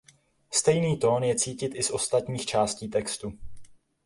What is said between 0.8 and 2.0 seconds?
tón je cítit i z